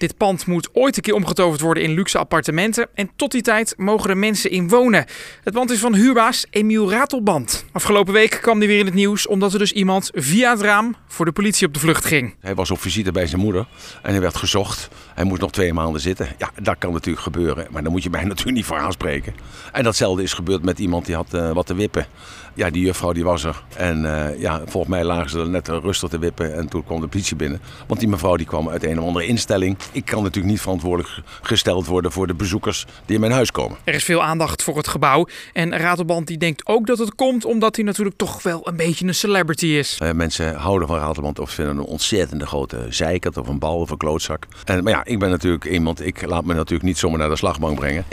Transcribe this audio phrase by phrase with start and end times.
[0.00, 2.88] Dit pand moet ooit een keer omgetoverd worden in luxe appartementen.
[2.94, 5.04] En tot die tijd mogen er mensen in wonen.
[5.44, 7.64] Het pand is van huurbaas Emiel Ratelband.
[7.72, 10.96] Afgelopen week kwam hij weer in het nieuws omdat er dus iemand via het raam
[11.06, 12.34] voor de politie op de vlucht ging.
[12.40, 13.66] Hij was op visite bij zijn moeder
[14.02, 14.88] en hij werd gezocht.
[15.14, 16.28] Hij moest nog twee maanden zitten.
[16.38, 19.34] Ja, dat kan natuurlijk gebeuren, maar daar moet je mij natuurlijk niet voor aanspreken.
[19.72, 22.06] En datzelfde is gebeurd met iemand die had uh, wat te wippen.
[22.54, 23.62] Ja, die juffrouw die was er.
[23.76, 27.00] En uh, ja, volgens mij lagen ze er net rustig te wippen en toen kwam
[27.00, 27.60] de politie binnen.
[27.86, 29.76] Want die mevrouw die kwam uit een of andere instelling.
[29.92, 33.78] Ik kan natuurlijk niet verantwoordelijk gesteld worden voor de bezoekers die in mijn huis komen.
[33.84, 35.26] Er is veel aandacht voor het gebouw.
[35.52, 39.06] En Ratelband die denkt ook dat het komt omdat hij natuurlijk toch wel een beetje
[39.06, 39.98] een celebrity is.
[40.02, 43.90] Uh, mensen houden van Ratelband of vinden een ontzettende grote zeikert of een bal of
[43.90, 44.46] een klootzak.
[44.64, 47.36] En, maar ja, ik ben natuurlijk iemand, ik laat me natuurlijk niet zomaar naar de
[47.36, 48.04] slagbank brengen.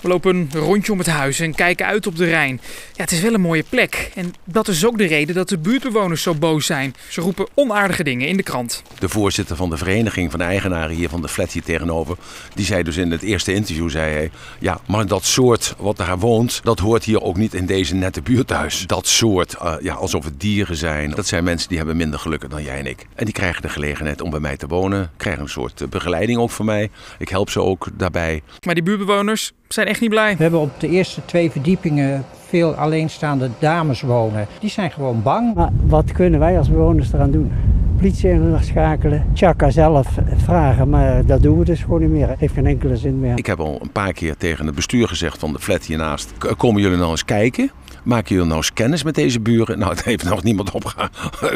[0.00, 2.60] We lopen een rondje om het huis en kijken uit op de Rijn.
[2.92, 4.10] Ja, het is wel een mooie plek.
[4.14, 6.94] En dat is ook de reden dat de buurtbewoners zo boos zijn.
[7.08, 8.82] Ze roepen onaardige dingen in de krant.
[8.98, 12.16] De voorzitter van de vereniging van de eigenaren hier van de flat hier tegenover...
[12.54, 14.30] die zei dus in het eerste interview, zei hij...
[14.58, 18.22] ja, maar dat soort wat daar woont, dat hoort hier ook niet in deze nette
[18.22, 18.86] buurthuis.
[18.86, 21.10] Dat soort, uh, ja, alsof het dieren zijn.
[21.10, 23.06] Dat zijn mensen die hebben minder geluk dan jij en ik.
[23.14, 25.10] En die krijgen de gelegenheid om bij mij te wonen.
[25.16, 26.90] Krijgen een soort begeleiding ook van mij.
[27.18, 28.42] Ik help ze ook daarbij.
[28.64, 30.36] Maar die buurtbewoners zijn echt niet blij.
[30.36, 34.46] We hebben op de eerste twee verdiepingen veel alleenstaande dames wonen.
[34.60, 35.54] Die zijn gewoon bang.
[35.54, 37.52] Maar wat kunnen wij als bewoners eraan doen?
[37.96, 42.34] Politie schakelen, Chaka zelf vragen, maar dat doen we dus gewoon niet meer.
[42.38, 43.38] Heeft geen enkele zin meer.
[43.38, 46.82] Ik heb al een paar keer tegen het bestuur gezegd van de flat hiernaast: komen
[46.82, 47.70] jullie nou eens kijken?
[48.02, 49.78] Maken jullie nou eens kennis met deze buren?
[49.78, 51.10] Nou, daar heeft nog niemand op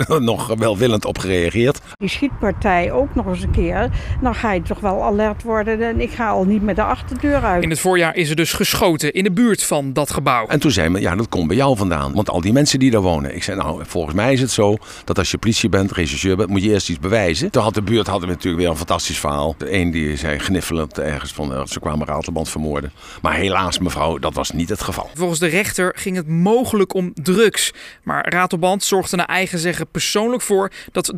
[0.21, 1.81] nog welwillend op gereageerd.
[1.99, 3.91] Die schietpartij ook nog eens een keer.
[4.23, 7.43] Dan ga je toch wel alert worden en ik ga al niet met de achterdeur
[7.43, 7.63] uit.
[7.63, 10.47] In het voorjaar is er dus geschoten in de buurt van dat gebouw.
[10.47, 12.15] En toen zei men, ja, dat komt bij jou vandaan.
[12.15, 13.35] Want al die mensen die daar wonen.
[13.35, 16.49] Ik zei, nou, volgens mij is het zo dat als je politie bent, regisseur bent,
[16.49, 17.51] moet je eerst iets bewijzen.
[17.51, 19.55] Toen had de buurt hadden we natuurlijk weer een fantastisch verhaal.
[19.59, 22.93] De een die zei gniffelend ergens van, ze kwamen Ratelband vermoorden.
[23.23, 25.11] Maar helaas, mevrouw, dat was niet het geval.
[25.15, 27.73] Volgens de rechter ging het mogelijk om drugs.
[28.03, 31.13] Maar Ratelband zorgde naar eigen zeggen persoonlijk voor dat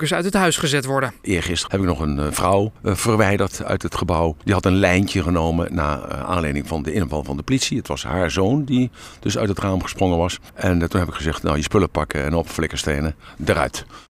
[0.00, 1.12] drugsgebruikers uit het huis gezet worden.
[1.22, 4.36] Eergisteren heb ik nog een uh, vrouw uh, verwijderd uit het gebouw.
[4.44, 7.78] Die had een lijntje genomen naar uh, aanleiding van de inval van de politie.
[7.78, 8.90] Het was haar zoon die
[9.20, 10.38] dus uit het raam gesprongen was.
[10.54, 13.84] En toen heb ik gezegd, nou je spullen pakken en op flikkerstenen eruit.